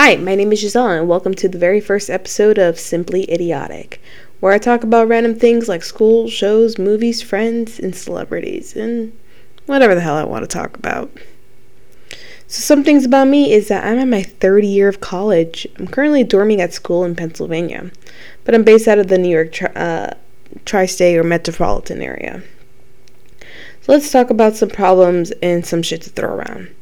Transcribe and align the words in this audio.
Hi, 0.00 0.14
my 0.14 0.36
name 0.36 0.52
is 0.52 0.60
Giselle, 0.60 0.90
and 0.90 1.08
welcome 1.08 1.34
to 1.34 1.48
the 1.48 1.58
very 1.58 1.80
first 1.80 2.08
episode 2.08 2.56
of 2.56 2.78
Simply 2.78 3.28
Idiotic, 3.28 4.00
where 4.38 4.52
I 4.52 4.58
talk 4.58 4.84
about 4.84 5.08
random 5.08 5.34
things 5.34 5.68
like 5.68 5.82
school, 5.82 6.28
shows, 6.28 6.78
movies, 6.78 7.20
friends, 7.20 7.80
and 7.80 7.96
celebrities, 7.96 8.76
and 8.76 9.12
whatever 9.66 9.96
the 9.96 10.00
hell 10.00 10.14
I 10.14 10.22
want 10.22 10.44
to 10.44 10.46
talk 10.46 10.76
about. 10.76 11.10
So, 12.46 12.60
some 12.60 12.84
things 12.84 13.04
about 13.04 13.26
me 13.26 13.52
is 13.52 13.66
that 13.68 13.84
I'm 13.84 13.98
in 13.98 14.08
my 14.08 14.22
third 14.22 14.62
year 14.62 14.86
of 14.86 15.00
college. 15.00 15.66
I'm 15.80 15.88
currently 15.88 16.24
dorming 16.24 16.60
at 16.60 16.72
school 16.72 17.02
in 17.02 17.16
Pennsylvania, 17.16 17.90
but 18.44 18.54
I'm 18.54 18.62
based 18.62 18.86
out 18.86 19.00
of 19.00 19.08
the 19.08 19.18
New 19.18 19.28
York 19.28 19.50
tri- 19.50 19.72
uh, 19.74 20.86
state 20.86 21.16
or 21.18 21.24
metropolitan 21.24 22.02
area. 22.02 22.44
So, 23.82 23.90
let's 23.90 24.12
talk 24.12 24.30
about 24.30 24.54
some 24.54 24.68
problems 24.68 25.32
and 25.42 25.66
some 25.66 25.82
shit 25.82 26.02
to 26.02 26.10
throw 26.10 26.36
around. 26.36 26.72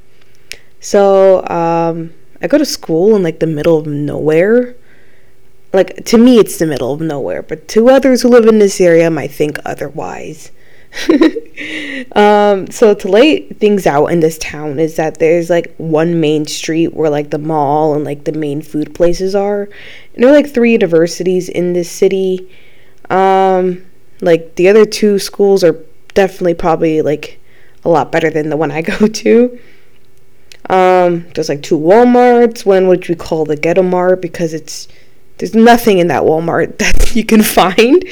So, 0.80 1.46
um, 1.48 2.12
I 2.47 2.49
go 2.49 2.59
to 2.59 2.65
school 2.65 3.17
in 3.17 3.25
like 3.25 3.41
the 3.41 3.47
middle 3.49 3.77
of 3.77 3.89
nowhere. 3.89 4.77
Like 5.73 6.04
to 6.04 6.17
me, 6.17 6.39
it's 6.39 6.61
the 6.61 6.67
middle 6.67 6.93
of 6.93 7.00
nowhere, 7.00 7.43
but 7.43 7.67
to 7.71 7.91
others 7.91 8.23
who 8.23 8.29
live 8.29 8.46
in 8.46 8.61
this 8.61 8.81
area 8.81 9.11
might 9.11 9.32
think 9.32 9.59
otherwise. 9.64 10.53
um, 12.13 12.71
so 12.71 12.95
to 12.95 13.09
lay 13.09 13.49
things 13.49 13.85
out 13.85 14.07
in 14.07 14.21
this 14.21 14.39
town 14.39 14.79
is 14.79 14.95
that 14.95 15.18
there's 15.18 15.51
like 15.51 15.75
one 15.79 16.21
main 16.21 16.46
street 16.46 16.95
where 16.95 17.11
like 17.11 17.31
the 17.31 17.39
mall 17.39 17.96
and 17.96 18.04
like 18.04 18.23
the 18.23 18.32
main 18.32 18.63
food 18.63 18.95
places 18.95 19.35
are, 19.35 19.63
and 20.15 20.23
there 20.23 20.31
are 20.31 20.32
like 20.32 20.49
three 20.49 20.71
universities 20.71 21.49
in 21.49 21.73
this 21.73 21.90
city. 21.90 22.49
Um, 23.11 23.85
like 24.21 24.54
the 24.54 24.68
other 24.68 24.85
two 24.87 25.18
schools 25.18 25.65
are 25.65 25.85
definitely 26.15 26.54
probably 26.54 27.03
like 27.03 27.40
a 27.85 27.89
lot 27.89 28.13
better 28.13 28.31
than 28.31 28.51
the 28.51 28.57
one 28.57 28.71
I 28.71 28.82
go 28.82 29.09
to. 29.09 29.59
Um, 30.68 31.26
there's 31.34 31.48
like 31.48 31.62
two 31.62 31.79
Walmarts, 31.79 32.66
one 32.66 32.88
which 32.88 33.08
we 33.08 33.14
call 33.14 33.44
the 33.44 33.56
Ghetto 33.56 33.83
Mart 33.83 34.20
because 34.20 34.52
it's 34.52 34.89
there's 35.39 35.55
nothing 35.55 35.98
in 35.98 36.08
that 36.08 36.22
Walmart 36.22 36.78
that 36.78 37.14
you 37.14 37.25
can 37.25 37.42
find. 37.42 38.05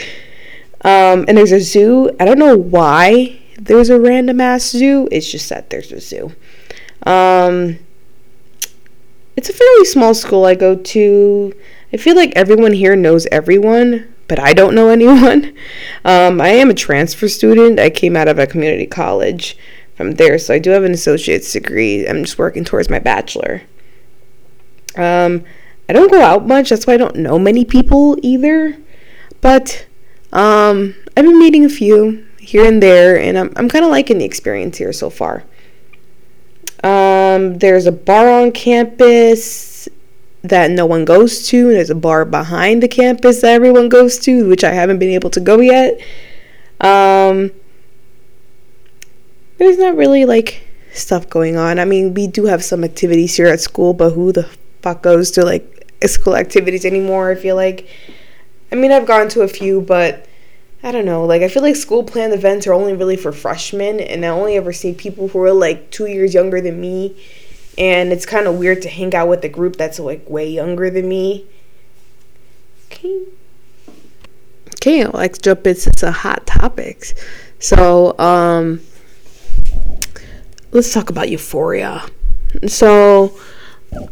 Um, 0.83 1.25
and 1.27 1.39
there's 1.39 1.53
a 1.53 1.61
zoo. 1.61 2.11
I 2.21 2.25
don't 2.25 2.39
know 2.39 2.57
why 2.57 3.41
there's 3.59 3.91
a 3.91 3.99
random 3.99 4.41
ass 4.41 4.71
zoo. 4.71 5.09
It's 5.11 5.31
just 5.31 5.49
that 5.49 5.71
there's 5.71 5.91
a 5.93 6.01
zoo. 6.01 6.33
Um, 7.05 7.79
it's 9.37 9.49
a 9.49 9.53
fairly 9.53 9.85
small 9.87 10.15
school 10.15 10.45
I 10.45 10.55
go 10.55 10.77
to. 10.77 11.55
I 11.93 11.97
feel 11.97 12.17
like 12.17 12.33
everyone 12.37 12.73
here 12.73 12.97
knows 12.97 13.27
everyone, 13.33 14.15
but 14.29 14.39
I 14.39 14.53
don't 14.53 14.75
know 14.75 14.89
anyone. 14.91 15.57
Um, 16.05 16.41
I 16.41 16.49
am 16.49 16.71
a 16.71 16.75
transfer 16.75 17.29
student. 17.29 17.81
I 17.81 17.91
came 17.91 18.17
out 18.17 18.29
of 18.29 18.39
a 18.39 18.47
community 18.47 18.87
college 18.87 19.57
from 19.97 20.13
there. 20.13 20.39
So 20.39 20.55
I 20.55 20.59
do 20.59 20.71
have 20.71 20.85
an 20.85 20.93
associate's 20.93 21.53
degree. 21.53 22.07
I'm 22.07 22.25
just 22.25 22.39
working 22.39 22.65
towards 22.65 22.91
my 22.91 22.99
bachelor. 22.99 23.63
Um, 24.97 25.45
I 25.89 25.93
don't 25.93 26.11
go 26.11 26.23
out 26.23 26.47
much. 26.47 26.71
That's 26.71 26.87
why 26.87 26.95
I 26.95 26.99
don't 26.99 27.17
know 27.17 27.39
many 27.39 27.65
people 27.65 28.17
either. 28.23 28.77
But 29.41 29.87
um, 30.33 30.95
I've 31.17 31.25
been 31.25 31.39
meeting 31.39 31.65
a 31.65 31.69
few 31.69 32.27
here 32.39 32.65
and 32.67 32.83
there, 32.83 33.19
and 33.19 33.39
I'm, 33.39 33.53
I'm 33.57 33.69
kind 33.69 33.85
of 33.85 33.91
liking 33.91 34.19
the 34.19 34.25
experience 34.25 34.79
here 34.79 34.93
so 34.93 35.11
far. 35.11 35.45
Um, 36.83 37.59
there's 37.59 37.87
a 37.87 37.93
bar 37.93 38.29
on 38.29 38.53
campus 38.53 39.89
that 40.43 40.71
no 40.71 40.85
one 40.85 41.05
goes 41.05 41.47
to, 41.49 41.69
and 41.69 41.77
there's 41.77 41.91
a 41.91 41.95
bar 41.95 42.25
behind 42.25 42.83
the 42.83 42.89
campus 42.89 43.41
that 43.41 43.53
everyone 43.53 43.89
goes 43.89 44.19
to, 44.21 44.49
which 44.49 44.65
I 44.65 44.73
haven't 44.73 44.99
been 44.99 45.11
able 45.11 45.31
to 45.31 45.41
go 45.41 45.61
yet. 45.61 45.99
Um, 46.81 47.51
there's 49.65 49.79
not 49.79 49.97
really 49.97 50.25
like 50.25 50.67
stuff 50.93 51.29
going 51.29 51.57
on. 51.57 51.79
I 51.79 51.85
mean, 51.85 52.15
we 52.15 52.27
do 52.27 52.45
have 52.47 52.63
some 52.63 52.85
activities 52.85 53.37
here 53.37 53.47
at 53.47 53.61
school, 53.61 53.95
but 53.95 54.11
who 54.11 54.33
the 54.33 54.45
fuck 54.83 55.03
goes 55.03 55.31
to 55.33 55.45
like 55.45 55.93
school 56.07 56.37
activities 56.37 56.85
anymore? 56.85 57.31
I 57.31 57.35
feel 57.35 57.57
like. 57.57 57.89
I 58.73 58.77
mean, 58.77 58.91
I've 58.91 59.07
gone 59.07 59.29
to 59.31 59.43
a 59.43 59.49
few, 59.49 59.81
but 59.83 60.27
I 60.83 60.91
don't 60.91 61.05
know. 61.05 61.25
Like, 61.25 61.43
I 61.43 61.49
feel 61.49 61.63
like 61.63 61.77
school 61.77 62.03
planned 62.03 62.33
events 62.33 62.67
are 62.67 62.75
only 62.75 62.93
really 62.93 63.17
for 63.17 63.31
freshmen, 63.31 64.01
and 64.01 64.25
I 64.25 64.29
only 64.29 64.57
ever 64.57 64.73
see 64.73 64.93
people 64.93 65.29
who 65.29 65.41
are 65.43 65.53
like 65.53 65.91
two 65.91 66.07
years 66.07 66.35
younger 66.35 66.61
than 66.61 66.81
me. 66.81 67.17
And 67.79 68.13
it's 68.13 68.27
kind 68.27 68.47
of 68.47 68.57
weird 68.59 68.83
to 68.83 68.89
hang 68.89 69.15
out 69.15 69.29
with 69.29 69.45
a 69.45 69.49
group 69.49 69.77
that's 69.77 69.99
like 69.99 70.29
way 70.29 70.49
younger 70.49 70.91
than 70.91 71.09
me. 71.09 71.47
Okay. 72.87 73.25
Okay, 74.77 75.07
let's 75.07 75.39
jump 75.39 75.67
into 75.67 75.91
some 75.97 76.13
hot 76.13 76.47
topics. 76.47 77.15
So, 77.59 78.19
um, 78.19 78.81
let's 80.75 80.93
talk 80.93 81.09
about 81.09 81.31
Euphoria. 81.31 82.05
So, 82.67 83.39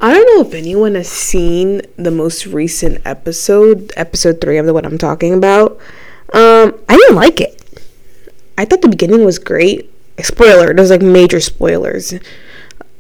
I 0.01 0.15
don't 0.15 0.37
know 0.37 0.49
if 0.49 0.55
anyone 0.55 0.95
has 0.95 1.09
seen 1.09 1.83
the 1.97 2.11
most 2.11 2.47
recent 2.47 3.03
episode, 3.05 3.93
episode 3.97 4.41
three 4.41 4.57
of 4.57 4.65
the 4.65 4.73
what 4.73 4.87
I'm 4.87 4.97
talking 4.97 5.35
about. 5.35 5.73
Um, 6.33 6.81
I 6.89 6.97
didn't 6.97 7.17
like 7.17 7.41
it. 7.41 7.59
I 8.57 8.65
thought 8.65 8.81
the 8.81 8.89
beginning 8.89 9.25
was 9.25 9.39
great. 9.39 9.93
Spoiler, 10.23 10.73
there's 10.73 10.91
like 10.91 11.03
major 11.03 11.41
spoilers 11.41 12.15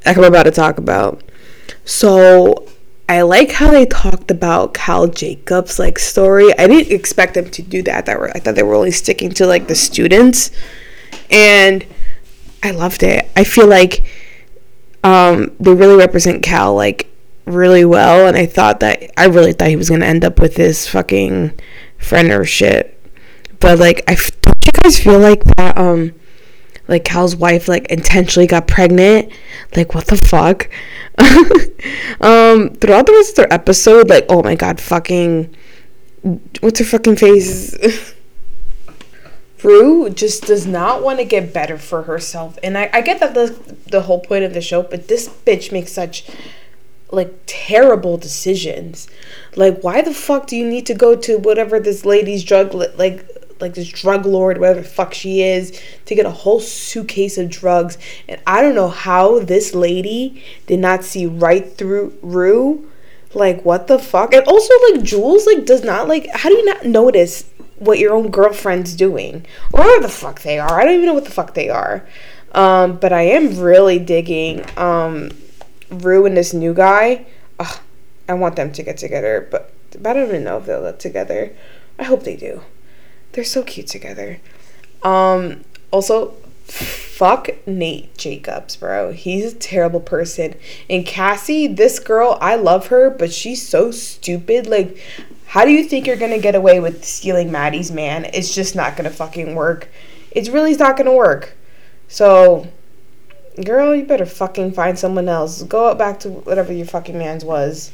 like 0.04 0.16
I'm 0.16 0.24
about 0.24 0.44
to 0.44 0.50
talk 0.50 0.78
about. 0.78 1.22
So 1.84 2.68
I 3.08 3.22
like 3.22 3.52
how 3.52 3.70
they 3.70 3.86
talked 3.86 4.30
about 4.30 4.74
Cal 4.74 5.06
Jacobs 5.06 5.78
like 5.78 5.98
story. 5.98 6.56
I 6.58 6.66
didn't 6.66 6.92
expect 6.92 7.34
them 7.34 7.50
to 7.50 7.62
do 7.62 7.82
that. 7.82 8.06
That 8.06 8.18
were 8.18 8.30
I 8.30 8.40
thought 8.40 8.54
they 8.54 8.62
were 8.62 8.74
only 8.74 8.90
sticking 8.90 9.30
to 9.32 9.46
like 9.46 9.68
the 9.68 9.74
students. 9.74 10.50
And 11.30 11.86
I 12.62 12.70
loved 12.70 13.02
it. 13.02 13.28
I 13.36 13.44
feel 13.44 13.66
like 13.66 14.04
um, 15.04 15.54
they 15.58 15.74
really 15.74 15.96
represent 15.96 16.42
Cal 16.42 16.74
like 16.74 17.08
really 17.44 17.84
well, 17.84 18.26
and 18.26 18.36
I 18.36 18.46
thought 18.46 18.80
that 18.80 19.10
I 19.16 19.26
really 19.26 19.52
thought 19.52 19.68
he 19.68 19.76
was 19.76 19.90
gonna 19.90 20.06
end 20.06 20.24
up 20.24 20.38
with 20.38 20.54
this 20.54 20.88
fucking 20.88 21.58
friend 21.98 22.30
or 22.30 22.44
shit. 22.44 22.98
But 23.60 23.78
like, 23.78 24.04
I 24.08 24.14
don't 24.14 24.64
you 24.64 24.70
guys 24.82 24.98
feel 24.98 25.18
like 25.18 25.44
that? 25.56 25.76
Um, 25.76 26.14
like 26.88 27.04
Cal's 27.04 27.36
wife 27.36 27.68
like 27.68 27.86
intentionally 27.86 28.46
got 28.46 28.66
pregnant. 28.66 29.32
Like 29.76 29.94
what 29.94 30.06
the 30.06 30.16
fuck? 30.16 30.68
um, 32.20 32.70
throughout 32.74 33.06
the 33.06 33.12
rest 33.12 33.30
of 33.30 33.36
their 33.36 33.52
episode, 33.52 34.08
like 34.08 34.26
oh 34.28 34.42
my 34.42 34.54
god, 34.54 34.80
fucking, 34.80 35.54
what's 36.60 36.78
her 36.78 36.84
fucking 36.84 37.16
face? 37.16 38.14
Rue 39.62 40.10
just 40.10 40.44
does 40.44 40.66
not 40.66 41.02
want 41.02 41.18
to 41.18 41.24
get 41.24 41.52
better 41.52 41.78
for 41.78 42.02
herself. 42.02 42.58
And 42.62 42.76
I, 42.76 42.90
I 42.92 43.00
get 43.00 43.20
that 43.20 43.34
the 43.34 43.56
the 43.86 44.02
whole 44.02 44.20
point 44.20 44.44
of 44.44 44.54
the 44.54 44.60
show, 44.60 44.82
but 44.82 45.08
this 45.08 45.28
bitch 45.28 45.72
makes 45.72 45.92
such 45.92 46.24
like 47.10 47.34
terrible 47.46 48.16
decisions. 48.16 49.08
Like 49.54 49.82
why 49.82 50.02
the 50.02 50.14
fuck 50.14 50.46
do 50.46 50.56
you 50.56 50.66
need 50.66 50.86
to 50.86 50.94
go 50.94 51.14
to 51.16 51.38
whatever 51.38 51.78
this 51.78 52.04
lady's 52.04 52.42
drug 52.42 52.74
like 52.74 53.28
like 53.60 53.74
this 53.74 53.88
drug 53.88 54.26
lord, 54.26 54.58
whatever 54.58 54.80
the 54.80 54.88
fuck 54.88 55.14
she 55.14 55.42
is, 55.42 55.80
to 56.06 56.14
get 56.14 56.26
a 56.26 56.30
whole 56.30 56.58
suitcase 56.58 57.38
of 57.38 57.48
drugs. 57.48 57.96
And 58.28 58.40
I 58.46 58.60
don't 58.60 58.74
know 58.74 58.88
how 58.88 59.38
this 59.38 59.74
lady 59.74 60.42
did 60.66 60.80
not 60.80 61.04
see 61.04 61.26
right 61.26 61.72
through 61.76 62.18
Rue. 62.22 62.88
Like 63.34 63.64
what 63.64 63.86
the 63.86 63.98
fuck? 63.98 64.34
And 64.34 64.46
also 64.46 64.74
like 64.90 65.02
Jules 65.02 65.46
like 65.46 65.64
does 65.64 65.84
not 65.84 66.08
like 66.08 66.26
how 66.34 66.48
do 66.48 66.56
you 66.56 66.64
not 66.64 66.84
notice 66.84 67.44
what 67.82 67.98
your 67.98 68.14
own 68.14 68.30
girlfriend's 68.30 68.94
doing 68.94 69.44
or 69.72 70.00
the 70.00 70.08
fuck 70.08 70.42
they 70.42 70.58
are. 70.58 70.80
I 70.80 70.84
don't 70.84 70.94
even 70.94 71.06
know 71.06 71.14
what 71.14 71.24
the 71.24 71.30
fuck 71.30 71.54
they 71.54 71.68
are. 71.68 72.06
Um, 72.52 72.96
but 72.96 73.12
I 73.12 73.22
am 73.22 73.58
really 73.58 73.98
digging 73.98 74.64
um, 74.76 75.30
Rue 75.90 76.26
and 76.26 76.36
this 76.36 76.52
new 76.52 76.74
guy. 76.74 77.26
Ugh, 77.58 77.78
I 78.28 78.34
want 78.34 78.56
them 78.56 78.72
to 78.72 78.82
get 78.82 78.98
together, 78.98 79.48
but, 79.50 79.72
but 79.98 80.10
I 80.10 80.20
don't 80.20 80.28
even 80.28 80.44
know 80.44 80.58
if 80.58 80.66
they'll 80.66 80.82
get 80.82 81.00
together. 81.00 81.54
I 81.98 82.04
hope 82.04 82.24
they 82.24 82.36
do. 82.36 82.62
They're 83.32 83.44
so 83.44 83.62
cute 83.62 83.86
together. 83.86 84.40
Um, 85.02 85.64
also, 85.90 86.34
fuck 86.64 87.48
Nate 87.66 88.16
Jacobs, 88.16 88.76
bro. 88.76 89.12
He's 89.12 89.52
a 89.52 89.56
terrible 89.56 90.00
person. 90.00 90.54
And 90.88 91.06
Cassie, 91.06 91.66
this 91.66 91.98
girl, 91.98 92.38
I 92.40 92.56
love 92.56 92.88
her, 92.88 93.10
but 93.10 93.32
she's 93.32 93.66
so 93.66 93.90
stupid. 93.90 94.66
Like, 94.66 94.98
how 95.52 95.66
do 95.66 95.70
you 95.70 95.84
think 95.84 96.06
you're 96.06 96.16
gonna 96.16 96.38
get 96.38 96.54
away 96.54 96.80
with 96.80 97.04
stealing 97.04 97.52
Maddie's 97.52 97.92
man? 97.92 98.24
It's 98.32 98.54
just 98.54 98.74
not 98.74 98.96
gonna 98.96 99.10
fucking 99.10 99.54
work. 99.54 99.90
It's 100.30 100.48
really 100.48 100.74
not 100.74 100.96
gonna 100.96 101.12
work. 101.12 101.58
So, 102.08 102.68
girl, 103.62 103.94
you 103.94 104.06
better 104.06 104.24
fucking 104.24 104.72
find 104.72 104.98
someone 104.98 105.28
else. 105.28 105.62
Go 105.64 105.94
back 105.94 106.20
to 106.20 106.30
whatever 106.30 106.72
your 106.72 106.86
fucking 106.86 107.18
man's 107.18 107.44
was. 107.44 107.92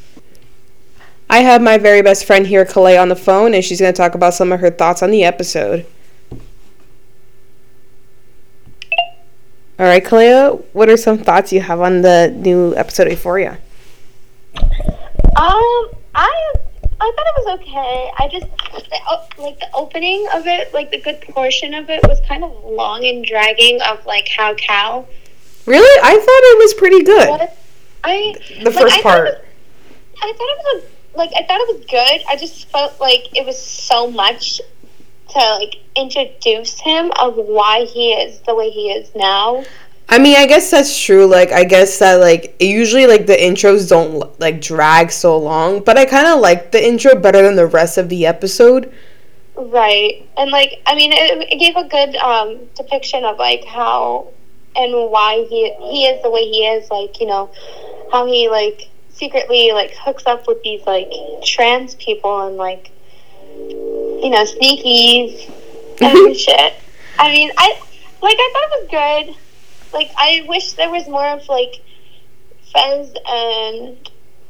I 1.29 1.39
have 1.41 1.61
my 1.61 1.79
very 1.79 2.01
best 2.01 2.27
friend 2.27 2.47
here, 2.47 2.65
Kalei, 2.65 2.97
on 2.97 3.09
the 3.09 3.17
phone, 3.17 3.55
and 3.55 3.65
she's 3.65 3.81
gonna 3.81 3.93
talk 3.93 4.15
about 4.15 4.35
some 4.35 4.53
of 4.53 4.61
her 4.61 4.71
thoughts 4.71 5.03
on 5.03 5.11
the 5.11 5.25
episode. 5.25 5.85
All 9.81 9.87
right, 9.87 10.05
Kalea, 10.05 10.65
what 10.75 10.89
are 10.89 10.97
some 10.97 11.19
thoughts 11.19 11.53
you 11.53 11.61
have 11.61 11.81
on 11.81 12.03
the 12.03 12.33
new 12.37 12.77
episode 12.77 13.09
of 13.09 13.15
Euphoria? 13.15 13.59
Um, 15.37 15.89
I 16.15 16.55
I 17.01 17.13
thought 17.15 17.27
it 17.27 17.45
was 17.45 17.61
okay. 17.61 18.13
I 18.19 18.29
just 18.29 18.47
the, 18.91 19.43
like 19.43 19.61
the 19.61 19.69
opening 19.75 20.27
of 20.35 20.47
it, 20.47 20.75
like 20.75 20.91
the 20.91 21.01
good 21.01 21.21
portion 21.21 21.75
of 21.75 21.89
it 21.91 22.07
was 22.09 22.21
kind 22.27 22.43
of 22.43 22.65
long 22.65 23.05
and 23.05 23.25
dragging 23.25 23.81
of 23.83 24.05
like 24.05 24.29
how 24.29 24.55
Cal. 24.55 25.09
Really, 25.67 26.01
I 26.03 26.17
thought 26.17 26.23
it 26.27 26.59
was 26.59 26.75
pretty 26.75 27.05
good. 27.05 27.29
What? 27.29 27.57
I 28.05 28.35
the 28.63 28.73
first 28.73 28.99
I 28.99 29.03
part. 29.03 29.45
I 30.23 30.33
thought 30.33 30.49
it 30.49 30.59
was 30.65 30.85
like 31.15 31.31
I 31.37 31.45
thought 31.45 31.61
it 31.61 31.77
was 31.77 31.87
good. 31.87 32.25
I 32.29 32.37
just 32.37 32.69
felt 32.71 33.01
like 33.01 33.37
it 33.37 33.47
was 33.47 33.61
so 33.61 34.11
much 34.11 34.61
to 35.31 35.39
like 35.39 35.77
introduce 35.95 36.81
him 36.81 37.13
of 37.19 37.37
why 37.37 37.85
he 37.85 38.13
is 38.13 38.41
the 38.41 38.55
way 38.55 38.71
he 38.71 38.91
is 38.91 39.15
now. 39.15 39.65
I 40.11 40.19
mean, 40.19 40.37
I 40.37 40.47
guess 40.47 40.71
that's 40.71 40.99
true. 40.99 41.27
Like, 41.27 41.53
I 41.53 41.65
guess 41.65 41.99
that 41.99 42.15
like 42.15 42.57
usually 42.61 43.07
like 43.07 43.27
the 43.27 43.37
intros 43.37 43.89
don't 43.89 44.39
like 44.41 44.61
drag 44.61 45.11
so 45.13 45.37
long, 45.37 45.81
but 45.81 45.99
I 45.99 46.07
kind 46.07 46.27
of 46.27 46.41
like 46.41 46.73
the 46.73 46.83
intro 46.83 47.15
better 47.15 47.43
than 47.43 47.57
the 47.57 47.67
rest 47.67 47.99
of 47.99 48.09
the 48.09 48.25
episode. 48.25 48.93
Right, 49.55 50.27
and 50.39 50.51
like 50.51 50.81
I 50.87 50.95
mean, 50.95 51.13
it, 51.13 51.49
it 51.53 51.59
gave 51.59 51.77
a 51.77 51.85
good 51.85 52.17
um, 52.17 52.59
depiction 52.75 53.25
of 53.25 53.39
like 53.39 53.65
how 53.65 54.29
and 54.77 55.11
why 55.11 55.47
he 55.51 55.75
he 55.91 56.07
is 56.07 56.23
the 56.23 56.31
way 56.31 56.49
he 56.49 56.65
is. 56.67 56.91
Like 56.91 57.21
you 57.21 57.27
know, 57.27 57.51
how 58.11 58.25
he 58.25 58.49
like 58.49 58.89
secretly 59.11 59.73
like 59.73 59.95
hooks 59.95 60.25
up 60.27 60.47
with 60.47 60.63
these 60.63 60.87
like 60.87 61.11
trans 61.45 61.97
people 61.97 62.47
and 62.47 62.57
like 62.57 62.93
you 63.59 64.31
know 64.31 64.45
sneakies 64.45 65.53
and 66.01 66.35
shit. 66.37 66.75
I 67.19 67.31
mean, 67.31 67.51
I 67.59 67.79
like 68.23 68.37
I 68.39 68.51
thought 68.55 68.63
it 68.63 68.91
was 68.91 69.27
good. 69.27 69.37
Like 69.93 70.11
I 70.17 70.45
wish 70.49 70.73
there 70.73 70.91
was 70.91 71.09
more 71.09 71.27
of 71.27 71.49
like 71.49 71.83
Fez 72.73 73.13
and 73.27 73.97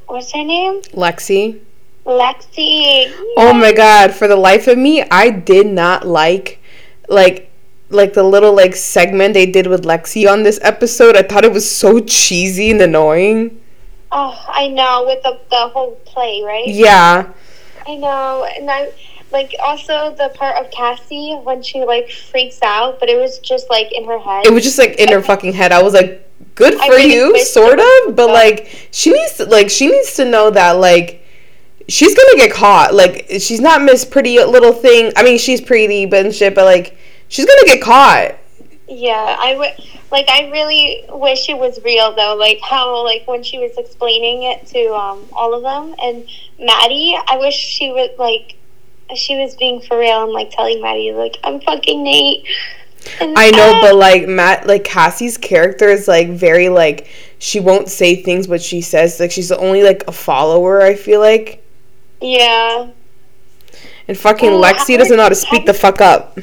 what's 0.06 0.32
her 0.32 0.44
name? 0.44 0.82
Lexi. 0.92 1.60
Lexi. 2.04 3.12
Oh 3.36 3.52
my 3.52 3.72
god, 3.72 4.14
for 4.14 4.26
the 4.26 4.36
life 4.36 4.66
of 4.66 4.78
me, 4.78 5.02
I 5.10 5.30
did 5.30 5.66
not 5.66 6.06
like 6.06 6.60
like 7.08 7.50
like 7.90 8.14
the 8.14 8.22
little 8.22 8.54
like 8.54 8.74
segment 8.74 9.34
they 9.34 9.46
did 9.46 9.66
with 9.66 9.84
Lexi 9.84 10.30
on 10.30 10.42
this 10.42 10.58
episode. 10.62 11.16
I 11.16 11.22
thought 11.22 11.44
it 11.44 11.52
was 11.52 11.70
so 11.70 12.00
cheesy 12.00 12.70
and 12.70 12.80
annoying. 12.80 13.60
Oh, 14.10 14.44
I 14.48 14.68
know 14.68 15.04
with 15.06 15.22
the 15.22 15.38
the 15.50 15.68
whole 15.68 15.96
play, 16.06 16.42
right? 16.44 16.66
Yeah. 16.66 17.32
I 17.86 17.96
know, 17.96 18.44
and 18.44 18.70
I 18.70 18.92
like 19.30 19.54
also 19.62 20.14
the 20.14 20.30
part 20.34 20.56
of 20.56 20.70
Cassie 20.70 21.34
when 21.42 21.62
she 21.62 21.84
like 21.84 22.10
freaks 22.10 22.60
out, 22.62 22.98
but 23.00 23.08
it 23.08 23.18
was 23.18 23.38
just 23.38 23.68
like 23.70 23.92
in 23.92 24.04
her 24.06 24.18
head. 24.18 24.46
It 24.46 24.52
was 24.52 24.64
just 24.64 24.78
like 24.78 24.98
in 24.98 25.12
her 25.12 25.22
fucking 25.22 25.52
head. 25.52 25.72
I 25.72 25.82
was 25.82 25.94
like, 25.94 26.26
good 26.54 26.74
for 26.74 26.90
really 26.90 27.12
you, 27.12 27.44
sort 27.44 27.78
of, 27.78 28.16
but 28.16 28.28
like 28.28 28.88
she 28.90 29.12
needs 29.12 29.36
to 29.36 29.44
like 29.46 29.70
she 29.70 29.88
needs 29.88 30.14
to 30.16 30.24
know 30.24 30.50
that 30.50 30.72
like 30.72 31.24
she's 31.88 32.14
gonna 32.14 32.36
get 32.36 32.52
caught. 32.52 32.94
Like 32.94 33.26
she's 33.38 33.60
not 33.60 33.82
Miss 33.82 34.04
Pretty 34.04 34.38
Little 34.38 34.72
Thing. 34.72 35.12
I 35.16 35.22
mean, 35.22 35.38
she's 35.38 35.60
pretty 35.60 36.06
but 36.06 36.26
and 36.26 36.34
shit, 36.34 36.54
but 36.54 36.64
like 36.64 36.96
she's 37.28 37.46
gonna 37.46 37.66
get 37.66 37.82
caught. 37.82 38.36
Yeah, 38.88 39.36
I 39.38 39.56
would 39.56 39.72
like. 40.10 40.28
I 40.30 40.50
really 40.50 41.04
wish 41.10 41.48
it 41.48 41.58
was 41.58 41.82
real 41.84 42.14
though. 42.14 42.34
Like 42.34 42.60
how 42.60 43.04
like 43.04 43.26
when 43.26 43.42
she 43.42 43.58
was 43.58 43.76
explaining 43.76 44.44
it 44.44 44.66
to 44.68 44.94
um 44.94 45.26
all 45.32 45.54
of 45.54 45.62
them 45.62 45.94
and 46.02 46.28
Maddie. 46.58 47.18
I 47.26 47.36
wish 47.38 47.54
she 47.54 47.92
would 47.92 48.18
like 48.18 48.57
she 49.16 49.36
was 49.38 49.54
being 49.56 49.80
for 49.80 49.98
real 49.98 50.24
and 50.24 50.32
like 50.32 50.50
telling 50.50 50.82
Maddie 50.82 51.12
like 51.12 51.36
I'm 51.44 51.60
fucking 51.60 52.02
Nate. 52.02 52.46
And, 53.20 53.38
I 53.38 53.50
know, 53.50 53.72
ah, 53.74 53.80
but 53.80 53.94
like 53.94 54.28
Matt, 54.28 54.66
like 54.66 54.84
Cassie's 54.84 55.38
character 55.38 55.88
is 55.88 56.08
like 56.08 56.30
very 56.30 56.68
like 56.68 57.08
she 57.38 57.60
won't 57.60 57.88
say 57.88 58.16
things, 58.22 58.46
but 58.46 58.60
she 58.60 58.80
says 58.80 59.20
like 59.20 59.30
she's 59.30 59.48
the 59.48 59.58
only 59.58 59.82
like 59.82 60.04
a 60.08 60.12
follower. 60.12 60.82
I 60.82 60.94
feel 60.94 61.20
like, 61.20 61.64
yeah. 62.20 62.88
and 64.08 64.18
fucking 64.18 64.50
Oh, 64.50 64.60
Lexi 64.60 64.98
doesn't 64.98 65.16
know 65.16 65.22
how 65.22 65.28
to 65.28 65.34
speak 65.34 65.64
the 65.64 65.74
fuck 65.74 66.00
up. 66.00 66.38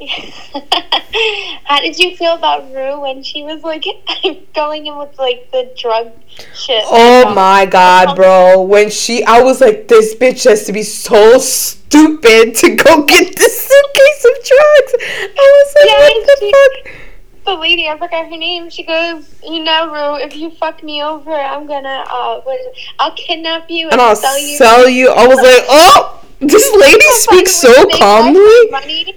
How 1.64 1.80
did 1.80 1.98
you 1.98 2.16
feel 2.16 2.34
about 2.34 2.72
Rue 2.72 3.00
when 3.00 3.22
she 3.22 3.42
was 3.42 3.62
like 3.62 3.84
going 4.54 4.86
in 4.86 4.96
with 4.96 5.18
like 5.18 5.50
the 5.52 5.72
drug 5.76 6.12
shit? 6.54 6.82
Oh 6.86 7.34
my 7.34 7.66
god, 7.66 8.16
bro! 8.16 8.62
When 8.62 8.90
she, 8.90 9.22
I 9.24 9.42
was 9.42 9.60
like, 9.60 9.88
this 9.88 10.14
bitch 10.14 10.44
has 10.48 10.64
to 10.66 10.72
be 10.72 10.82
so 10.82 11.38
stupid 11.38 12.54
to 12.56 12.76
go 12.76 13.04
get 13.04 13.36
this 13.36 13.60
suitcase 13.68 14.24
of 14.24 14.44
drugs. 14.44 14.94
I 15.02 15.64
was 15.64 15.74
like, 15.74 15.88
Yeah, 15.88 15.98
what 15.98 16.26
the 16.26 16.36
she- 16.40 16.52
fuck? 16.52 16.96
the 17.46 17.54
lady, 17.54 17.88
I 17.88 17.96
forgot 17.98 18.26
her 18.26 18.36
name. 18.36 18.68
She 18.70 18.82
goes, 18.84 19.24
"You 19.42 19.64
know, 19.64 19.90
Rue, 19.92 20.22
if 20.24 20.36
you 20.36 20.50
fuck 20.52 20.82
me 20.82 21.02
over, 21.02 21.32
I'm 21.32 21.66
gonna 21.66 22.04
uh, 22.08 22.40
what 22.42 22.60
is 22.60 22.66
it? 22.66 22.74
I'll 22.98 23.12
kidnap 23.12 23.68
you 23.70 23.86
and, 23.86 23.94
And 23.94 24.00
I'll 24.02 24.14
sell 24.16 24.38
you." 24.38 24.56
sell 24.56 24.88
you. 24.88 25.08
I 25.10 25.26
was 25.26 25.38
like, 25.38 25.64
oh, 25.68 26.24
this 26.40 26.70
lady 26.80 27.04
speaks 27.10 27.52
so 27.52 27.88
calmly. 27.98 29.10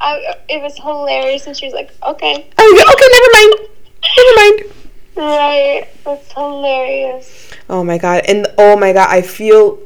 Uh, 0.00 0.16
it 0.48 0.62
was 0.62 0.76
hilarious, 0.78 1.46
and 1.46 1.56
she 1.56 1.66
was 1.66 1.74
like, 1.74 1.90
"Okay, 2.06 2.46
Oh, 2.56 2.92
okay, 2.92 3.08
never 3.16 3.30
mind, 3.36 3.70
never 4.16 4.34
mind. 4.36 4.74
right, 5.16 5.88
that's 6.04 6.32
hilarious." 6.32 7.50
Oh 7.68 7.82
my 7.84 7.98
god, 7.98 8.24
and 8.28 8.46
oh 8.58 8.76
my 8.76 8.92
god, 8.92 9.08
I 9.10 9.22
feel 9.22 9.78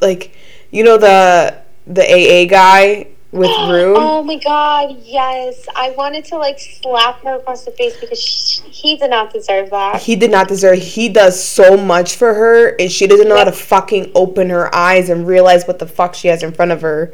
like 0.00 0.34
you 0.70 0.82
know 0.84 0.96
the 0.96 1.56
the 1.86 2.02
AA 2.02 2.46
guy 2.48 3.06
with 3.32 3.50
Rue. 3.68 3.94
Oh 3.96 4.22
my 4.22 4.36
god, 4.36 4.96
yes! 5.02 5.66
I 5.76 5.90
wanted 5.90 6.24
to 6.26 6.38
like 6.38 6.58
slap 6.58 7.22
her 7.22 7.36
across 7.36 7.64
the 7.64 7.70
face 7.72 7.96
because 8.00 8.20
sh 8.20 8.60
he 8.70 8.96
did 8.96 9.10
not 9.10 9.30
deserve 9.32 9.70
that. 9.70 10.00
He 10.00 10.16
did 10.16 10.30
not 10.30 10.48
deserve. 10.48 10.78
He 10.78 11.08
does 11.10 11.42
so 11.42 11.76
much 11.76 12.16
for 12.16 12.32
her, 12.32 12.68
and 12.80 12.90
she 12.90 13.06
doesn't 13.06 13.28
know 13.28 13.36
how 13.36 13.44
to 13.44 13.52
fucking 13.52 14.10
open 14.14 14.48
her 14.50 14.74
eyes 14.74 15.10
and 15.10 15.26
realize 15.26 15.66
what 15.66 15.78
the 15.78 15.86
fuck 15.86 16.14
she 16.14 16.28
has 16.28 16.42
in 16.42 16.52
front 16.52 16.72
of 16.72 16.80
her. 16.80 17.12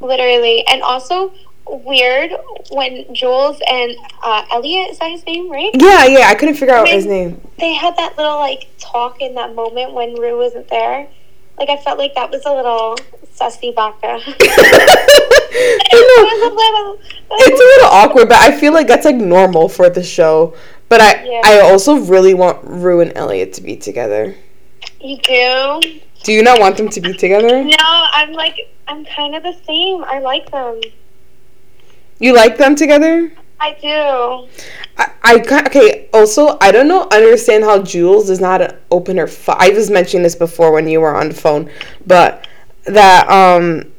Literally, 0.00 0.66
and 0.66 0.82
also 0.82 1.32
weird 1.66 2.32
when 2.70 3.14
Jules 3.14 3.60
and 3.68 3.94
uh, 4.22 4.44
Elliot 4.52 4.90
is 4.90 4.98
that 4.98 5.10
his 5.10 5.24
name, 5.26 5.50
right? 5.50 5.70
Yeah, 5.74 6.06
yeah, 6.06 6.28
I 6.28 6.34
couldn't 6.34 6.56
figure 6.56 6.74
out 6.74 6.88
his 6.88 7.06
name. 7.06 7.40
They 7.58 7.74
had 7.74 7.96
that 7.96 8.16
little 8.16 8.36
like 8.36 8.68
talk 8.78 9.20
in 9.20 9.34
that 9.34 9.54
moment 9.54 9.92
when 9.92 10.14
Rue 10.14 10.38
wasn't 10.38 10.68
there. 10.68 11.08
Like 11.58 11.68
I 11.68 11.76
felt 11.76 11.98
like 11.98 12.14
that 12.14 12.30
was 12.30 12.44
a 12.44 12.54
little 12.54 12.96
sussy 13.34 13.74
baka. 13.74 14.20
It 15.54 15.94
was 15.94 16.50
a 16.50 16.54
little. 16.54 17.18
It's 17.30 17.60
a 17.60 17.64
little 17.64 17.90
awkward, 17.90 18.28
but 18.28 18.38
I 18.38 18.58
feel 18.58 18.72
like 18.72 18.86
that's 18.86 19.04
like 19.04 19.16
normal 19.16 19.68
for 19.68 19.90
the 19.90 20.02
show. 20.02 20.54
But 20.88 21.00
I, 21.00 21.24
Yeah. 21.24 21.40
I 21.44 21.60
also 21.60 21.96
really 21.96 22.34
want 22.34 22.60
Rue 22.64 23.00
and 23.00 23.12
Elliot 23.16 23.52
to 23.54 23.62
be 23.62 23.76
together. 23.76 24.34
You 25.00 25.18
do? 25.18 26.00
Do 26.22 26.32
you 26.32 26.42
not 26.42 26.60
want 26.60 26.76
them 26.76 26.88
to 26.88 27.00
be 27.00 27.12
together? 27.12 27.62
No, 27.64 27.76
I'm 27.78 28.32
like 28.32 28.56
I'm 28.88 29.04
kind 29.04 29.34
of 29.34 29.42
the 29.42 29.56
same. 29.66 30.04
I 30.04 30.20
like 30.20 30.50
them. 30.50 30.80
You 32.22 32.34
like 32.34 32.56
them 32.56 32.76
together? 32.76 33.32
I 33.58 33.72
do. 33.80 34.48
I, 34.96 35.12
I 35.24 35.62
okay. 35.66 36.08
Also, 36.14 36.56
I 36.60 36.70
don't 36.70 36.86
know. 36.86 37.08
Understand 37.10 37.64
how 37.64 37.82
Jules 37.82 38.28
does 38.28 38.40
not 38.40 38.76
open 38.92 39.16
her. 39.16 39.28
I 39.48 39.70
was 39.70 39.90
mentioning 39.90 40.22
this 40.22 40.36
before 40.36 40.70
when 40.70 40.86
you 40.86 41.00
were 41.00 41.16
on 41.16 41.30
the 41.30 41.34
phone, 41.34 41.68
but 42.06 42.46
that 42.84 43.28
um, 43.28 43.92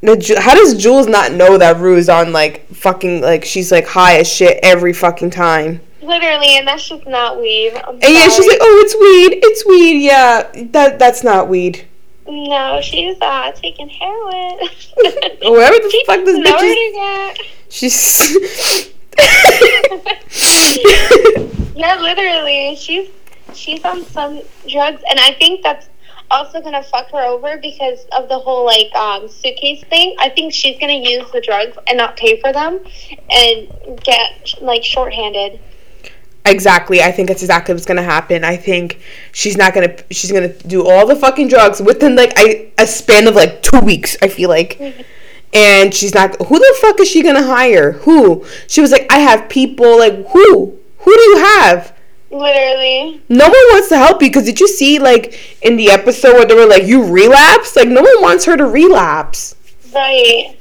the 0.00 0.40
how 0.40 0.56
does 0.56 0.74
Jules 0.74 1.06
not 1.06 1.32
know 1.32 1.56
that 1.56 1.76
Rue 1.76 1.96
is 1.96 2.08
on 2.08 2.32
like 2.32 2.66
fucking 2.70 3.20
like 3.20 3.44
she's 3.44 3.70
like 3.70 3.86
high 3.86 4.18
as 4.18 4.28
shit 4.28 4.58
every 4.64 4.92
fucking 4.92 5.30
time? 5.30 5.80
Literally, 6.02 6.58
and 6.58 6.66
that's 6.66 6.88
just 6.88 7.06
not 7.06 7.40
weed. 7.40 7.74
Yeah, 7.74 8.28
she's 8.28 8.48
like, 8.48 8.58
oh, 8.60 8.82
it's 8.84 8.94
weed, 8.96 9.38
it's 9.40 9.66
weed. 9.66 10.04
Yeah, 10.04 10.50
that 10.72 10.98
that's 10.98 11.22
not 11.22 11.48
weed. 11.48 11.86
No, 12.26 12.80
she's 12.80 13.16
uh 13.20 13.52
taking 13.52 13.88
heroin. 13.88 14.58
Whoever 15.42 15.78
the 15.78 15.90
She's 15.90 16.06
fuck 16.06 16.24
this 16.24 16.38
bitch 16.38 16.62
is, 16.70 17.36
she's. 17.68 18.38
Yeah, 21.74 21.96
literally, 21.96 22.76
she's 22.76 23.08
she's 23.54 23.84
on 23.84 24.04
some 24.04 24.42
drugs, 24.68 25.02
and 25.10 25.18
I 25.18 25.32
think 25.32 25.62
that's 25.62 25.88
also 26.30 26.60
gonna 26.60 26.82
fuck 26.82 27.10
her 27.10 27.20
over 27.20 27.58
because 27.58 28.04
of 28.12 28.28
the 28.28 28.38
whole 28.38 28.64
like 28.64 28.92
um, 28.94 29.28
suitcase 29.28 29.82
thing. 29.84 30.14
I 30.18 30.28
think 30.28 30.52
she's 30.52 30.78
gonna 30.78 30.92
use 30.92 31.30
the 31.32 31.40
drugs 31.40 31.76
and 31.86 31.98
not 31.98 32.16
pay 32.16 32.40
for 32.40 32.52
them, 32.52 32.80
and 33.30 33.68
get 34.02 34.54
like 34.60 34.84
shorthanded. 34.84 35.60
Exactly. 36.44 37.00
I 37.02 37.12
think 37.12 37.28
that's 37.28 37.42
exactly 37.42 37.72
what's 37.74 37.86
gonna 37.86 38.02
happen. 38.02 38.42
I 38.44 38.56
think 38.56 39.00
she's 39.30 39.56
not 39.56 39.74
gonna 39.74 39.94
she's 40.10 40.32
gonna 40.32 40.52
do 40.64 40.86
all 40.88 41.06
the 41.06 41.14
fucking 41.14 41.48
drugs 41.48 41.80
within 41.80 42.16
like 42.16 42.32
I, 42.36 42.72
a 42.78 42.86
span 42.86 43.28
of 43.28 43.36
like 43.36 43.62
two 43.62 43.78
weeks. 43.78 44.16
I 44.22 44.28
feel 44.28 44.48
like, 44.48 44.80
and 45.54 45.94
she's 45.94 46.14
not. 46.14 46.34
Who 46.42 46.58
the 46.58 46.78
fuck 46.80 46.98
is 47.00 47.08
she 47.08 47.22
gonna 47.22 47.44
hire? 47.44 47.92
Who? 47.92 48.44
She 48.66 48.80
was 48.80 48.90
like, 48.90 49.06
I 49.10 49.18
have 49.20 49.48
people. 49.48 49.98
Like 49.98 50.26
who? 50.30 50.78
Who 50.98 51.14
do 51.14 51.20
you 51.20 51.38
have? 51.38 51.96
Literally, 52.30 53.20
No 53.28 53.44
one 53.44 53.52
wants 53.52 53.90
to 53.90 53.98
help 53.98 54.22
you 54.22 54.28
because 54.30 54.46
did 54.46 54.58
you 54.58 54.66
see 54.66 54.98
like 54.98 55.58
in 55.62 55.76
the 55.76 55.90
episode 55.90 56.32
where 56.32 56.46
they 56.46 56.54
were 56.54 56.66
like 56.66 56.84
you 56.84 57.04
relapse? 57.04 57.76
Like 57.76 57.88
no 57.88 58.00
one 58.00 58.22
wants 58.22 58.46
her 58.46 58.56
to 58.56 58.64
relapse. 58.66 59.54
right? 59.94 60.56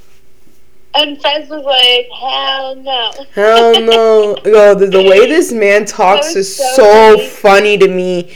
And 0.94 1.22
Fez 1.22 1.50
was 1.50 1.64
like, 1.64 2.10
"Hell 2.20 2.76
no." 2.76 3.12
Hell 3.34 3.82
no. 3.82 4.38
Yo, 4.46 4.76
the, 4.76 4.88
the 4.88 5.04
way 5.04 5.28
this 5.28 5.52
man 5.54 5.86
talks 5.86 6.36
is 6.36 6.54
so 6.54 6.64
so 6.76 7.18
funny. 7.18 7.28
funny 7.28 7.78
to 7.78 7.88
me. 7.88 8.36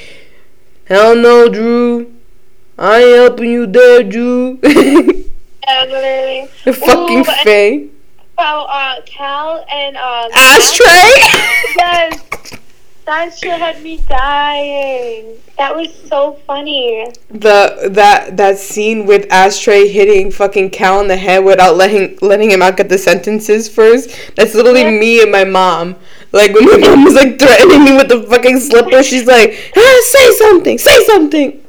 Hell 0.85 1.15
no, 1.15 1.49
Drew. 1.49 2.13
I 2.77 3.01
ain't 3.03 3.15
helping 3.15 3.51
you 3.51 3.65
there, 3.67 4.03
Drew. 4.03 4.57
the 4.61 5.25
Yeah, 5.67 5.85
literally. 5.85 6.47
fucking 6.79 7.19
Ooh, 7.19 7.23
Faye. 7.23 7.89
About 8.33 8.65
uh, 8.65 9.01
Cal 9.05 9.65
and 9.71 9.97
uh, 9.97 10.29
Ashtray? 10.33 10.85
Yes. 11.77 12.21
That 13.05 13.37
shit 13.37 13.59
had 13.59 13.83
me 13.83 13.97
dying. 14.09 15.37
That 15.59 15.75
was 15.75 15.93
so 16.09 16.33
funny. 16.47 17.05
The 17.29 17.89
that 17.91 18.35
that 18.37 18.57
scene 18.57 19.05
with 19.05 19.31
Ashtray 19.31 19.87
hitting 19.87 20.31
fucking 20.31 20.71
Cal 20.71 20.99
in 21.01 21.07
the 21.07 21.15
head 21.15 21.45
without 21.45 21.77
letting 21.77 22.17
letting 22.21 22.49
him 22.49 22.63
out 22.63 22.77
get 22.77 22.89
the 22.89 22.97
sentences 22.97 23.69
first. 23.69 24.09
That's 24.35 24.55
literally 24.55 24.81
Yeah. 24.81 24.89
me 24.91 25.21
and 25.21 25.31
my 25.31 25.43
mom. 25.43 25.95
Like 26.31 26.53
when 26.53 26.65
my 26.65 26.77
mom 26.77 27.03
was 27.03 27.13
like 27.13 27.37
threatening 27.37 27.85
me 27.85 27.95
with 27.95 28.09
the 28.09 28.23
fucking 28.23 28.59
slipper, 28.59 29.03
she's 29.03 29.27
like, 29.27 29.71
ah, 29.77 30.01
"Say 30.03 30.31
something, 30.39 30.77
say 30.79 31.03
something." 31.05 31.61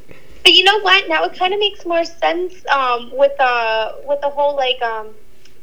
But 0.42 0.54
you 0.54 0.64
know 0.64 0.80
what? 0.80 1.06
Now 1.08 1.24
it 1.24 1.34
kind 1.34 1.52
of 1.52 1.60
makes 1.60 1.84
more 1.84 2.04
sense 2.04 2.54
um, 2.68 3.10
with 3.12 3.32
the 3.36 3.94
with 4.08 4.20
the 4.22 4.30
whole 4.30 4.56
like 4.56 4.80
um, 4.80 5.08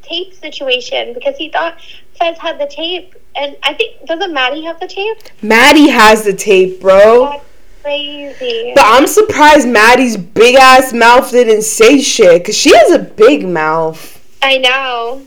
tape 0.04 0.34
situation 0.34 1.14
because 1.14 1.36
he 1.38 1.50
thought 1.50 1.80
Fez 2.20 2.38
had 2.38 2.60
the 2.60 2.68
tape, 2.68 3.16
and 3.36 3.56
I 3.64 3.74
think 3.74 4.06
doesn't 4.06 4.34
Maddie 4.34 4.64
have 4.64 4.80
the 4.80 4.88
tape? 4.88 5.18
Maddie 5.42 5.90
has 5.90 6.24
the 6.24 6.34
tape, 6.34 6.82
bro. 6.82 7.30
That's 7.30 7.46
crazy. 7.82 8.74
But 8.76 8.86
I'm 8.86 9.08
surprised 9.08 9.68
Maddie's 9.68 10.18
big 10.18 10.56
ass 10.56 10.94
mouth 10.94 11.32
didn't 11.32 11.64
say 11.64 12.02
shit, 12.02 12.46
cause 12.46 12.58
she 12.58 12.76
has 12.76 12.92
a 12.92 13.00
big 13.00 13.48
mouth. 13.48 14.10
I 14.42 14.58
know. 14.58 15.26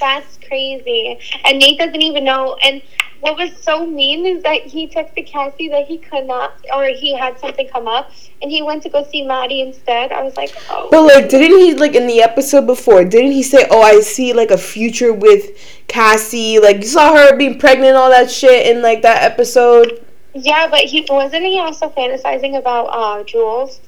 That's 0.00 0.38
crazy. 0.46 1.18
And 1.44 1.58
Nate 1.58 1.78
doesn't 1.78 2.02
even 2.02 2.24
know. 2.24 2.56
And 2.64 2.82
what 3.22 3.38
was 3.38 3.52
so 3.62 3.86
mean 3.86 4.26
is 4.26 4.42
that 4.42 4.62
he 4.62 4.88
texted 4.88 5.28
Cassie 5.28 5.68
that 5.68 5.86
he 5.86 5.96
could 5.96 6.26
not, 6.26 6.54
or 6.74 6.86
he 6.86 7.16
had 7.16 7.38
something 7.38 7.68
come 7.68 7.86
up, 7.86 8.10
and 8.42 8.50
he 8.50 8.62
went 8.62 8.82
to 8.82 8.88
go 8.88 9.04
see 9.04 9.24
Maddie 9.24 9.60
instead. 9.60 10.10
I 10.10 10.24
was 10.24 10.36
like, 10.36 10.52
oh. 10.68 10.88
But 10.90 11.02
like, 11.02 11.28
didn't 11.28 11.56
he 11.60 11.74
like 11.74 11.94
in 11.94 12.08
the 12.08 12.20
episode 12.20 12.66
before? 12.66 13.04
Didn't 13.04 13.30
he 13.30 13.44
say, 13.44 13.68
"Oh, 13.70 13.80
I 13.80 14.00
see 14.00 14.32
like 14.32 14.50
a 14.50 14.58
future 14.58 15.12
with 15.12 15.56
Cassie"? 15.86 16.58
Like 16.58 16.78
you 16.78 16.86
saw 16.86 17.14
her 17.14 17.36
being 17.36 17.60
pregnant, 17.60 17.90
and 17.90 17.96
all 17.96 18.10
that 18.10 18.28
shit 18.28 18.66
in 18.66 18.82
like 18.82 19.02
that 19.02 19.22
episode. 19.22 20.04
Yeah, 20.34 20.66
but 20.66 20.80
he 20.80 21.06
wasn't 21.08 21.44
he 21.44 21.60
also 21.60 21.90
fantasizing 21.90 22.58
about 22.58 22.86
uh, 22.86 23.22
Jules 23.22 23.80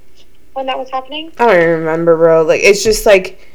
when 0.52 0.66
that 0.66 0.78
was 0.78 0.90
happening? 0.90 1.32
I 1.40 1.46
don't 1.46 1.56
even 1.56 1.80
remember, 1.80 2.16
bro. 2.16 2.42
Like 2.42 2.60
it's 2.62 2.84
just 2.84 3.04
like 3.04 3.48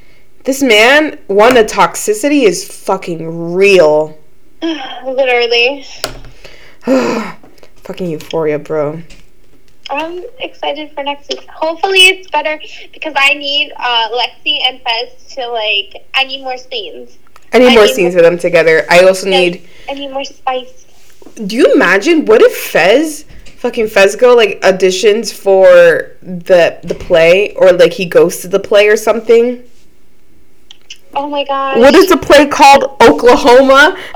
this 0.43 0.61
man. 0.61 1.19
One, 1.27 1.53
the 1.53 1.63
toxicity 1.63 2.43
is 2.43 2.67
fucking 2.67 3.53
real. 3.53 4.18
Literally. 4.61 5.85
fucking 7.83 8.09
euphoria, 8.09 8.59
bro. 8.59 9.01
I'm 9.89 10.23
excited 10.39 10.91
for 10.93 11.03
next 11.03 11.29
week. 11.29 11.47
Hopefully 11.49 12.07
it's 12.07 12.29
better 12.29 12.61
because 12.93 13.13
I 13.15 13.33
need 13.33 13.73
uh, 13.75 14.09
Lexi 14.09 14.59
and 14.63 14.81
Fez 14.81 15.33
to 15.33 15.47
like. 15.47 16.07
I 16.13 16.25
need 16.25 16.43
more 16.43 16.57
scenes. 16.57 17.17
I 17.51 17.59
need 17.59 17.69
I 17.69 17.75
more 17.75 17.85
need 17.85 17.95
scenes 17.95 18.15
with 18.15 18.23
them 18.23 18.37
together. 18.37 18.85
I 18.89 19.03
also 19.03 19.27
need. 19.27 19.67
I 19.89 19.93
need 19.93 20.11
more 20.11 20.23
spice. 20.23 20.85
Do 21.45 21.55
you 21.55 21.73
imagine 21.73 22.25
what 22.25 22.41
if 22.41 22.55
Fez, 22.55 23.25
fucking 23.57 23.85
Fezco, 23.87 24.35
like 24.35 24.61
auditions 24.61 25.33
for 25.33 26.15
the 26.21 26.79
the 26.83 26.95
play, 26.95 27.53
or 27.55 27.71
like 27.71 27.93
he 27.93 28.05
goes 28.05 28.41
to 28.41 28.47
the 28.47 28.59
play 28.59 28.87
or 28.87 28.97
something? 28.97 29.63
Oh 31.15 31.27
my 31.27 31.43
god. 31.43 31.79
What 31.79 31.95
is 31.95 32.09
the 32.09 32.17
play 32.17 32.45
called? 32.47 32.83
Oklahoma. 33.01 33.97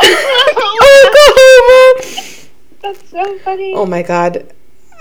Oklahoma. 1.04 2.02
That's 2.82 3.10
so 3.10 3.38
funny. 3.40 3.74
Oh 3.76 3.86
my 3.86 4.04
god. 4.04 4.54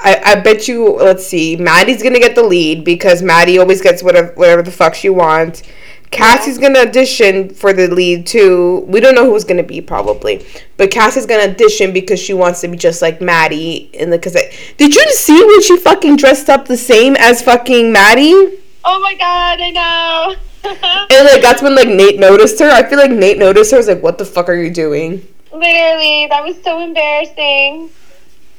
I, 0.05 0.21
I 0.25 0.35
bet 0.41 0.67
you 0.67 0.97
let's 0.97 1.25
see 1.25 1.55
maddie's 1.55 2.03
gonna 2.03 2.19
get 2.19 2.35
the 2.35 2.43
lead 2.43 2.85
because 2.85 3.23
maddie 3.23 3.61
always 3.61 3.81
gets 3.81 4.03
whatever 4.03 4.33
whatever 4.33 4.61
the 4.63 4.73
fuck 4.73 4.97
she 4.97 5.09
wants 5.09 5.63
cassie's 6.11 6.59
gonna 6.59 6.81
audition 6.81 7.55
for 7.55 7.73
the 7.73 7.87
lead 7.87 8.27
too 8.27 8.81
we 8.89 8.99
don't 8.99 9.15
know 9.15 9.31
who's 9.31 9.45
gonna 9.45 9.63
be 9.63 9.81
probably 9.81 10.45
but 10.77 10.91
cassie's 10.91 11.25
gonna 11.25 11.45
audition 11.53 11.93
because 11.93 12.19
she 12.19 12.35
wants 12.35 12.61
to 12.63 12.67
be 12.67 12.77
just 12.77 13.01
like 13.01 13.21
maddie 13.21 13.89
in 13.93 14.11
the 14.11 14.19
because 14.19 14.37
did 14.77 14.93
you 14.93 15.13
see 15.13 15.41
when 15.41 15.63
she 15.63 15.79
fucking 15.79 16.17
dressed 16.17 16.51
up 16.51 16.67
the 16.67 16.77
same 16.77 17.15
as 17.21 17.41
fucking 17.41 17.93
maddie 17.93 18.59
Oh 18.85 18.99
my 19.01 19.15
god, 19.15 19.61
I 19.61 19.71
know. 19.71 20.35
and 20.65 21.27
like 21.27 21.43
that's 21.43 21.61
when 21.63 21.75
like 21.75 21.89
nate 21.89 22.19
noticed 22.21 22.59
her 22.61 22.71
i 22.71 22.83
feel 22.83 22.99
like 22.99 23.11
nate 23.11 23.39
noticed 23.39 23.71
her 23.73 23.77
I 23.77 23.79
was 23.79 23.89
like 23.89 24.03
what 24.03 24.19
the 24.19 24.25
fuck 24.25 24.49
are 24.49 24.55
you 24.55 24.71
doing 24.71 25.27
Literally, 25.53 26.27
that 26.29 26.43
was 26.43 26.57
so 26.63 26.81
embarrassing. 26.81 27.91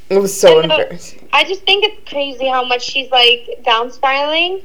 it 0.10 0.18
was 0.20 0.40
so 0.40 0.50
know. 0.56 0.62
embarrassing 0.62 1.28
I 1.34 1.44
just 1.44 1.64
think 1.64 1.84
it's 1.84 2.08
crazy 2.08 2.48
how 2.48 2.64
much 2.64 2.84
she's 2.84 3.10
like 3.10 3.64
down 3.66 3.92
spiraling. 3.92 4.62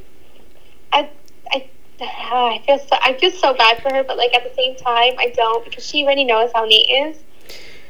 I, 0.93 1.09
I, 1.51 1.67
I 2.03 2.63
feel 2.67 2.79
so 2.79 2.97
I 3.01 3.15
feel 3.15 3.31
so 3.31 3.55
bad 3.55 3.81
for 3.83 3.91
her, 3.95 4.05
but 4.05 4.19
like 4.19 4.35
at 4.35 4.45
the 4.45 4.55
same 4.55 4.77
time, 4.77 5.15
I 5.19 5.33
don't 5.35 5.65
because 5.65 5.87
she 5.87 6.05
already 6.05 6.25
knows 6.25 6.51
how 6.55 6.67
Nate 6.67 6.91
is. 6.91 7.17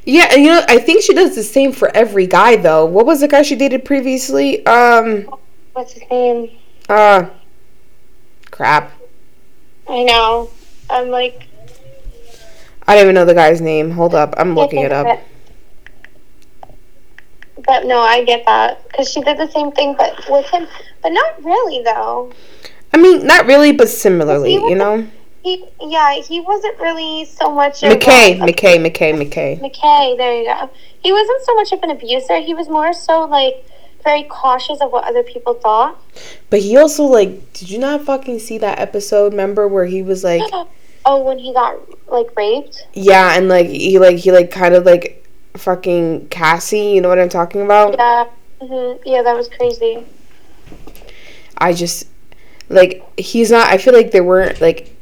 Yeah, 0.04 0.28
and 0.30 0.42
you 0.44 0.48
know, 0.50 0.62
I 0.68 0.78
think 0.78 1.02
she 1.02 1.12
does 1.12 1.34
the 1.34 1.42
same 1.42 1.72
for 1.72 1.94
every 1.94 2.28
guy 2.28 2.54
though. 2.54 2.86
What 2.86 3.04
was 3.04 3.18
the 3.20 3.26
guy 3.28 3.42
she 3.42 3.56
dated 3.56 3.84
previously? 3.84 4.64
Um 4.64 5.28
What's 5.72 5.94
his 5.94 6.04
name? 6.08 6.56
uh 6.88 7.28
crap. 8.52 8.92
I 9.88 10.04
know. 10.04 10.50
I'm 10.90 11.08
like. 11.08 11.48
I 12.86 12.94
don't 12.94 13.04
even 13.04 13.14
know 13.14 13.24
the 13.24 13.34
guy's 13.34 13.60
name. 13.60 13.90
Hold 13.90 14.14
up. 14.14 14.34
I'm 14.38 14.54
looking 14.54 14.80
it 14.80 14.92
up. 14.92 15.20
But 17.66 17.84
no, 17.84 17.98
I 18.00 18.24
get 18.24 18.46
that 18.46 18.86
because 18.88 19.10
she 19.10 19.20
did 19.20 19.36
the 19.36 19.50
same 19.50 19.72
thing, 19.72 19.94
but 19.98 20.24
with 20.30 20.46
him, 20.46 20.66
but 21.02 21.10
not 21.10 21.44
really 21.44 21.82
though. 21.82 22.32
I 22.94 22.96
mean, 22.96 23.26
not 23.26 23.46
really, 23.46 23.72
but 23.72 23.88
similarly, 23.88 24.54
you 24.54 24.74
know? 24.74 25.06
He, 25.42 25.64
yeah, 25.80 26.14
he 26.14 26.40
wasn't 26.40 26.78
really 26.78 27.26
so 27.26 27.52
much. 27.54 27.82
McKay, 27.82 28.38
McKay, 28.38 28.78
McKay, 28.78 29.12
McKay. 29.14 29.60
McKay, 29.60 30.16
there 30.16 30.34
you 30.34 30.44
go. 30.46 30.70
He 31.00 31.12
wasn't 31.12 31.42
so 31.44 31.54
much 31.54 31.72
of 31.72 31.82
an 31.82 31.90
abuser. 31.90 32.38
He 32.38 32.54
was 32.54 32.68
more 32.68 32.92
so 32.92 33.24
like 33.24 33.64
very 34.08 34.24
cautious 34.24 34.80
of 34.80 34.90
what 34.90 35.04
other 35.04 35.22
people 35.22 35.52
thought. 35.52 36.02
But 36.48 36.60
he 36.60 36.76
also 36.78 37.04
like 37.04 37.52
did 37.52 37.68
you 37.68 37.78
not 37.78 38.04
fucking 38.04 38.38
see 38.38 38.56
that 38.58 38.78
episode, 38.78 39.32
remember, 39.32 39.68
where 39.68 39.84
he 39.84 40.02
was 40.02 40.24
like 40.24 40.42
Oh, 41.04 41.22
when 41.24 41.38
he 41.38 41.52
got 41.52 41.76
like 42.10 42.26
raped. 42.36 42.86
Yeah, 42.92 43.36
and 43.36 43.48
like 43.48 43.66
he 43.66 43.98
like 43.98 44.16
he 44.16 44.32
like 44.32 44.50
kind 44.50 44.74
of 44.74 44.84
like 44.84 45.26
fucking 45.56 46.28
Cassie, 46.28 46.90
you 46.92 47.00
know 47.00 47.08
what 47.08 47.18
I'm 47.18 47.28
talking 47.28 47.62
about? 47.62 47.94
Yeah, 47.98 48.24
hmm 48.60 48.96
yeah, 49.04 49.22
that 49.22 49.36
was 49.36 49.48
crazy. 49.48 50.04
I 51.58 51.72
just 51.72 52.08
like 52.68 53.02
he's 53.18 53.50
not. 53.50 53.68
I 53.68 53.78
feel 53.78 53.94
like 53.94 54.10
they 54.10 54.20
weren't 54.20 54.60
like 54.60 54.94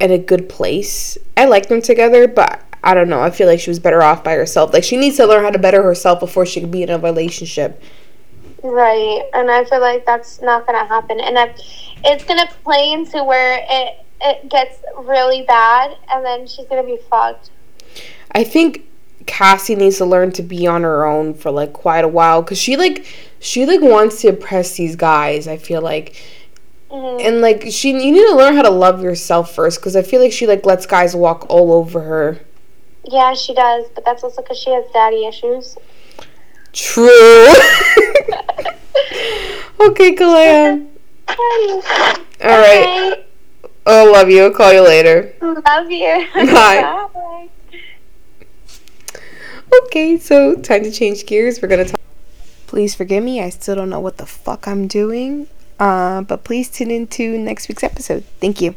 in 0.00 0.10
a 0.10 0.18
good 0.18 0.48
place. 0.48 1.18
I 1.36 1.44
like 1.46 1.68
them 1.68 1.82
together, 1.82 2.26
but 2.26 2.60
I 2.82 2.94
don't 2.94 3.08
know. 3.08 3.20
I 3.20 3.30
feel 3.30 3.46
like 3.46 3.60
she 3.60 3.70
was 3.70 3.78
better 3.78 4.02
off 4.02 4.22
by 4.22 4.34
herself. 4.34 4.72
Like 4.72 4.84
she 4.84 4.96
needs 4.96 5.16
to 5.16 5.26
learn 5.26 5.42
how 5.42 5.50
to 5.50 5.58
better 5.58 5.82
herself 5.82 6.20
before 6.20 6.46
she 6.46 6.60
can 6.60 6.70
be 6.70 6.82
in 6.82 6.90
a 6.90 6.98
relationship. 6.98 7.80
Right, 8.64 9.28
and 9.34 9.50
I 9.50 9.64
feel 9.64 9.80
like 9.80 10.06
that's 10.06 10.40
not 10.40 10.66
gonna 10.66 10.86
happen, 10.86 11.20
and 11.20 11.36
it's 12.02 12.24
gonna 12.24 12.48
play 12.62 12.92
into 12.92 13.22
where 13.22 13.58
it 13.68 14.06
it 14.22 14.48
gets 14.48 14.78
really 14.96 15.42
bad, 15.42 15.94
and 16.10 16.24
then 16.24 16.46
she's 16.46 16.64
gonna 16.66 16.82
be 16.82 16.98
fucked. 17.10 17.50
I 18.32 18.42
think 18.42 18.88
Cassie 19.26 19.74
needs 19.74 19.98
to 19.98 20.06
learn 20.06 20.32
to 20.32 20.42
be 20.42 20.66
on 20.66 20.82
her 20.82 21.04
own 21.04 21.34
for 21.34 21.50
like 21.50 21.74
quite 21.74 22.04
a 22.04 22.08
while 22.08 22.40
because 22.40 22.58
she 22.58 22.78
like 22.78 23.04
she 23.38 23.66
like 23.66 23.82
wants 23.82 24.22
to 24.22 24.28
impress 24.28 24.76
these 24.76 24.96
guys. 24.96 25.46
I 25.46 25.58
feel 25.58 25.82
like. 25.82 26.16
hmm 26.90 27.18
And 27.20 27.42
like 27.42 27.66
she, 27.70 27.90
you 27.90 28.12
need 28.12 28.26
to 28.30 28.34
learn 28.34 28.56
how 28.56 28.62
to 28.62 28.70
love 28.70 29.02
yourself 29.02 29.54
first, 29.54 29.78
because 29.78 29.94
I 29.94 30.00
feel 30.00 30.22
like 30.22 30.32
she 30.32 30.46
like 30.46 30.64
lets 30.64 30.86
guys 30.86 31.14
walk 31.14 31.44
all 31.50 31.70
over 31.70 32.00
her. 32.00 32.40
Yeah, 33.04 33.34
she 33.34 33.52
does, 33.52 33.84
but 33.94 34.06
that's 34.06 34.24
also 34.24 34.40
because 34.40 34.56
she 34.58 34.70
has 34.70 34.86
daddy 34.94 35.26
issues. 35.26 35.76
True. 36.72 37.52
okay, 39.90 40.14
Kalea. 40.14 40.86
All 41.28 42.58
right. 42.60 43.24
Oh, 43.86 44.10
love 44.12 44.30
you. 44.30 44.44
I'll 44.44 44.50
call 44.50 44.72
you 44.72 44.82
later. 44.82 45.34
Love 45.40 45.90
you. 45.90 46.26
Bye. 46.34 47.08
Bye. 47.12 47.48
Okay, 49.86 50.18
so 50.18 50.54
time 50.56 50.84
to 50.84 50.90
change 50.90 51.26
gears. 51.26 51.60
We're 51.60 51.68
gonna 51.68 51.84
talk. 51.84 52.00
Please 52.66 52.94
forgive 52.94 53.22
me. 53.22 53.40
I 53.40 53.50
still 53.50 53.74
don't 53.74 53.90
know 53.90 54.00
what 54.00 54.18
the 54.18 54.26
fuck 54.26 54.66
I'm 54.66 54.86
doing. 54.86 55.48
Uh, 55.78 56.22
but 56.22 56.44
please 56.44 56.70
tune 56.70 56.90
into 56.90 57.36
next 57.38 57.68
week's 57.68 57.82
episode. 57.82 58.24
Thank 58.40 58.60
you. 58.60 58.74